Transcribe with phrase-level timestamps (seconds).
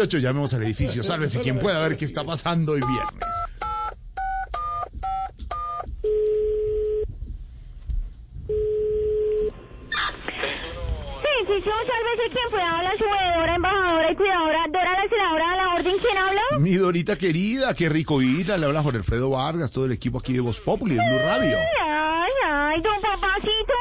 [0.00, 3.28] De hecho, llamemos al edificio, sálvese quien pueda ver qué está pasando hoy viernes.
[11.60, 15.98] Sálvese quien pueda hablar, su veedora, embajadora y cuidadora, Dora la senadora de la orden,
[16.00, 16.42] ¿quién habla?
[16.58, 18.56] Mi Dorita querida, qué rico oírla.
[18.56, 21.58] Le habla Jorge Alfredo Vargas, todo el equipo aquí de Voz Populi, de Blue Radio.
[21.58, 23.74] Ay, ay, don papacito,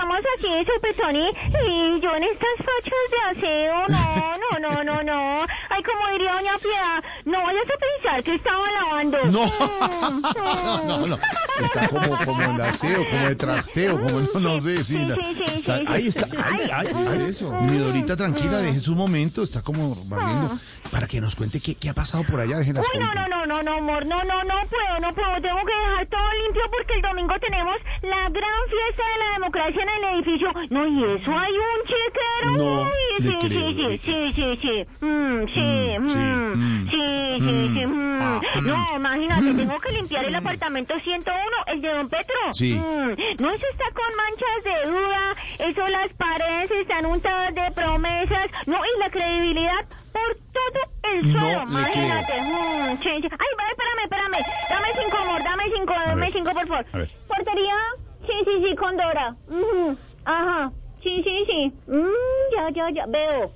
[0.00, 1.32] ¿cómo me llamas así de Sopetoni?
[1.66, 5.46] Y yo en estas fachas de aseo, no, no, no, no, no.
[5.74, 9.18] Ay, como diría doña Piedad, no vayas a pensar que estaba lavando.
[9.24, 10.22] No, Mm,
[10.88, 11.18] no, no.
[11.62, 14.84] Está como, como en aseo, como de trasteo, como no, no sé.
[14.84, 15.84] Sí, Sí, la- sí, sí, está- sí.
[15.88, 17.50] ahí está, ahí, ahí, ahí, eso.
[17.62, 20.50] Mi Dorita tranquila, deje su momento, está como barriendo.
[20.90, 23.28] Para que nos cuente qué, qué ha pasado por allá, dejen las Uy, no, no,
[23.28, 26.62] no, no, no, amor, no, no, no puedo, no puedo, tengo que dejar todo limpio
[26.70, 30.52] porque el domingo tenemos la gran fiesta de la democracia en el edificio.
[30.70, 32.50] No, y eso hay un chiquero.
[32.56, 37.70] No, sí, sí, sí, sí, sí, sí, Mm, sí, Mm, sí, mm, mm, sí, sí,
[37.74, 38.22] sí, mm.
[38.22, 38.40] ah.
[38.62, 42.34] No, imagínate, tengo que limpiar el apartamento 101, el de Don Petro.
[42.52, 42.74] Sí.
[42.74, 45.32] No, eso está con manchas de duda,
[45.70, 51.40] eso las paredes están untadas de promesas, no, y la credibilidad por todo el No
[51.40, 51.70] suelo, creo.
[51.70, 52.32] imagínate.
[53.02, 53.28] Sí, sí.
[53.30, 54.46] Ay, va, espérame, espérame.
[54.70, 56.86] Dame cinco, amor, dame cinco, dame cinco, por favor.
[56.92, 57.10] a ver.
[57.28, 57.76] ¿Portería?
[58.26, 59.36] Sí, sí, sí, con Dora.
[60.24, 60.72] Ajá.
[61.02, 61.72] Sí, sí, sí.
[62.56, 63.06] Ya, ya, ya.
[63.06, 63.50] Veo.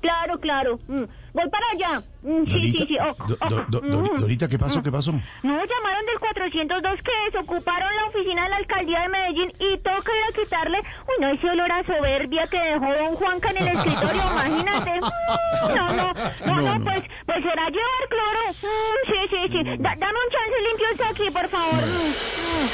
[0.00, 0.78] Claro, claro.
[0.88, 2.02] Mm, Voy para allá.
[2.22, 2.96] Mm, Sí, sí, sí.
[2.98, 4.18] Oh, Do- oh, do- do-.
[4.18, 4.82] Dorita, ¿qué pasó?
[4.82, 5.12] ¿Qué pasó?
[5.12, 10.12] No, llamaron del 402 que desocuparon la oficina de la alcaldía de Medellín y toca
[10.16, 13.68] ir a quitarle, uy, no, ese olor a soberbia que dejó don Juanca en el
[13.76, 15.00] escritorio, imagínate.
[15.00, 16.12] Mm, No, no, no,
[16.46, 16.84] No, no, no.
[16.84, 18.44] pues, pues será llevar cloro.
[18.62, 19.64] Mm, Sí, sí, sí.
[19.82, 21.82] Da- dame un chance limpio esto aquí, por favor.
[21.84, 22.68] Mm, mm.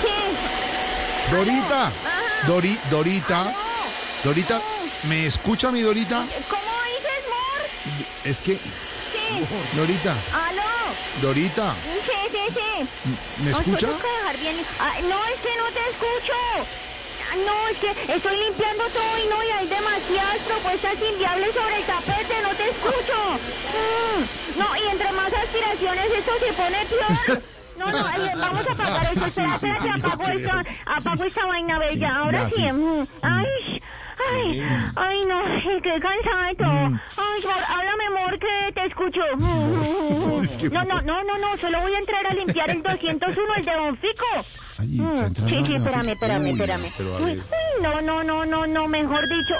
[0.00, 1.34] Sí.
[1.34, 1.90] Dorita.
[2.46, 3.52] Dori, Dorita.
[4.24, 4.60] Dorita,
[5.02, 6.26] ¿me escucha mi Dorita?
[6.48, 8.06] ¿Cómo dices, Mor?
[8.24, 8.60] Es que,
[9.12, 9.46] Sí.
[9.72, 10.96] Dorita, ¿Aló?
[11.20, 12.88] Dorita, Sí, sí, sí.
[13.42, 13.86] ¿me escucha?
[13.86, 14.56] tengo que dejar bien.
[14.78, 16.68] Ah, no, es que no te escucho.
[17.44, 21.84] No, es que estoy limpiando todo y no, y hay demasiadas propuestas inviables sobre el
[21.84, 23.40] tapete, no te escucho.
[23.72, 27.42] Mm, no, y entre más aspiraciones esto se pone peor.
[27.76, 29.28] No, no, ay, vamos a apagar esto.
[29.28, 32.16] Sí, Espera, sí, sí, esta, apago esta vaina bella.
[32.16, 32.62] Ahora ya, sí.
[32.62, 33.82] sí.
[34.32, 35.40] Ay, ay, ay, no,
[35.82, 36.90] qué cansada de todo.
[36.90, 37.00] Mm.
[37.16, 39.20] Ay, háblame, amor, que te escucho.
[40.42, 43.54] Es que- No, no, no, no, no, solo voy a entrar a limpiar el 201,
[43.56, 44.24] el de Don Fico.
[44.78, 46.92] Ay, Mm, Sí, sí, espérame, espérame, Uy, espérame.
[46.98, 47.38] pero a Uy, ver.
[47.38, 49.54] uy, no, no, no, no, no, mejor dicho,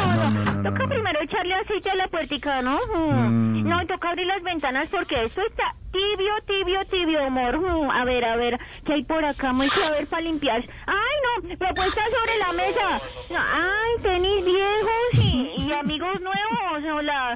[0.00, 2.78] no, no, Toca primero echarle aceite a la puertica, ¿no?
[2.94, 3.68] Mm.
[3.68, 7.58] No, toca abrir las ventanas porque esto está tibio, tibio, tibio, amor.
[7.58, 9.52] Mm, A ver, a ver, ¿qué hay por acá?
[9.52, 10.62] Muy a ver para limpiar.
[10.86, 13.00] Ay, no, propuesta sobre la mesa.
[13.30, 16.98] Ay, tenis viejos y, y amigos nuevos.
[16.98, 17.35] Hola.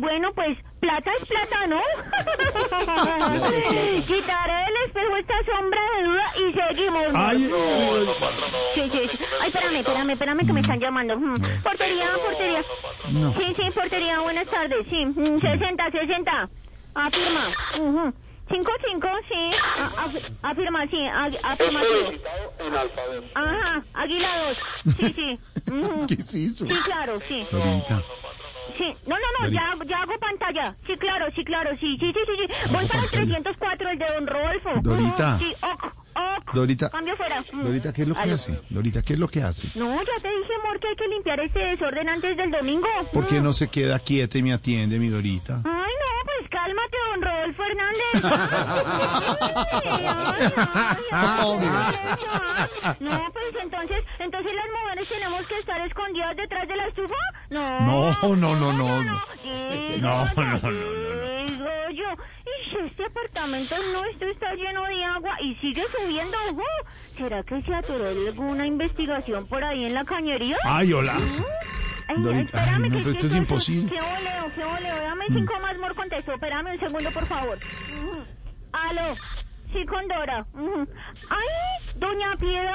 [0.00, 1.80] Bueno, pues plata es plata, ¿no?
[4.06, 7.12] Quitaré del espejo esta sombra de duda y seguimos.
[7.12, 7.18] ¿no?
[7.18, 7.38] Ay,
[8.74, 9.18] Sí, sí, sí.
[9.40, 11.16] Ay, espérame, espérame, espérame que me están llamando.
[11.18, 12.62] Mm, Portería, portería.
[13.10, 13.32] No.
[13.34, 14.86] Sí, sí, portería, buenas tardes.
[14.88, 16.48] Sí, mm, 60, 60.
[16.94, 17.48] Afirma.
[17.80, 18.12] Ujú.
[18.50, 19.50] 5, 5, sí.
[19.76, 20.96] A- af- Afirma, sí.
[20.96, 22.12] ag- Afirmativo.
[23.34, 24.28] Ajá, Águila
[24.84, 24.96] 2.
[24.96, 25.38] Sí, sí.
[26.08, 26.64] ¿Qué es eso?
[26.66, 27.46] Sí, claro, sí.
[28.76, 30.76] Sí, no, no, no, ya, ya hago pantalla.
[30.86, 32.32] Sí, claro, sí, claro, sí, sí, sí, sí.
[32.36, 32.72] sí.
[32.72, 33.42] Voy para el pantalla.
[33.42, 34.70] 304, el de Don Rodolfo.
[34.82, 35.36] Dorita.
[35.36, 36.54] Ujú, Sí, ok, ok.
[36.54, 36.90] Dorita.
[36.90, 37.44] Cambio fuera.
[37.52, 37.62] Mm.
[37.62, 38.34] Dorita, ¿qué es lo que Aló.
[38.34, 38.60] hace?
[38.70, 39.68] Dorita, ¿qué es lo que hace?
[39.74, 42.86] No, ya te dije, amor, que hay que limpiar este desorden antes del domingo.
[43.12, 43.44] ¿Por qué Mm.
[43.44, 45.62] no se queda quieta y me atiende, mi Dorita?
[45.64, 45.77] Ay,
[47.54, 48.12] Fernández.
[51.10, 51.58] Ay,
[53.00, 57.14] No, pues entonces, entonces las mujeres tenemos que estar escondidas detrás de la estufa.
[57.50, 57.80] No.
[57.80, 59.02] No, no, no, no.
[59.02, 59.20] No,
[59.98, 60.98] No, no, no,
[61.48, 62.04] Digo yo,
[62.44, 66.62] y si este apartamento no esto está lleno de agua y sigue subiendo, ojo,
[67.16, 70.56] ¿será que se atoró alguna investigación por ahí en la cañería?
[70.64, 71.14] Ay, hola.
[72.08, 73.90] Ay, espérame, ay, no, que esto es imposible.
[73.90, 73.98] Qué
[74.48, 74.96] oleo, qué oleo.
[75.02, 76.32] Dame cinco más, mor, contestó.
[76.34, 77.58] Espérame un segundo, por favor.
[77.88, 78.26] Ujú.
[78.72, 79.18] Aló.
[79.72, 80.46] Sí, con Dora.
[80.52, 80.88] Ujú.
[81.28, 81.46] Ay,
[81.94, 82.72] doña Piedad.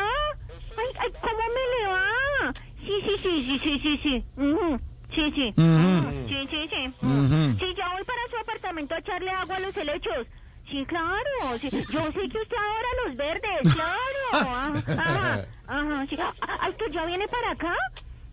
[0.78, 2.54] Ay, ay, ¿cómo me le va?
[2.80, 4.26] Sí, sí, sí, sí, sí, sí, sí.
[4.38, 4.80] Ujú.
[5.12, 5.54] Sí, sí.
[5.58, 6.28] Ujú.
[6.28, 6.96] Sí, sí, sí.
[7.06, 7.58] Ujú.
[7.60, 10.28] Sí, ya voy para su apartamento a echarle agua a los helechos.
[10.70, 11.60] Sí, claro.
[11.62, 11.70] Sí.
[11.90, 14.00] Yo sé que usted adora los verdes, claro.
[14.32, 16.18] Ajá, ajá, ajá, sí.
[16.20, 17.76] Ah, Ay, que ya viene para acá.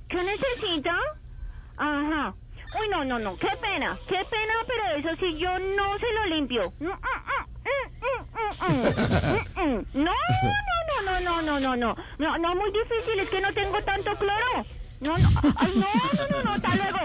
[0.09, 0.97] ¿Qué necesita?
[1.77, 2.35] Ajá.
[2.91, 3.37] No, no, no.
[3.39, 3.99] Qué pena.
[4.09, 6.73] Qué pena, pero eso sí yo no se lo limpio.
[6.81, 6.91] Mm, mm,
[7.65, 9.01] mm, mm, mm,
[9.57, 9.87] mm, mm.
[9.95, 10.13] No,
[10.89, 11.97] no, no, no, no, no, no.
[12.19, 13.21] No, no, muy difícil.
[13.21, 14.67] Es que no tengo tanto cloro.
[15.01, 15.29] No, no.
[15.57, 16.53] Ay, no, no, no, no.
[16.53, 16.99] Hasta luego.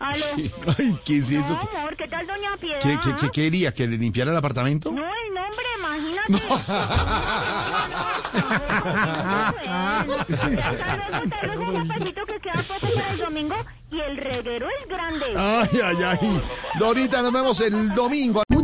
[0.00, 0.24] Aló.
[0.78, 1.52] Ay, ¿qué es eso?
[1.52, 2.80] No, amor, ¿qué tal, doña Piedad?
[2.80, 3.72] ¿Qué, qué, qué quería?
[3.72, 4.90] ¿Que le limpiara el apartamento?
[4.90, 5.04] No,
[11.42, 13.56] el vez un pedacito que queda poco para el domingo
[13.90, 15.26] y el reguero es grande.
[15.36, 16.42] Ay, ay, ay.
[16.78, 18.42] Dorita, nos vemos el domingo.